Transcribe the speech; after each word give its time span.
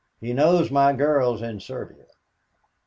He 0.19 0.33
knows 0.33 0.71
my 0.71 0.93
girl's 0.93 1.43
in 1.43 1.59
Serbia. 1.59 2.07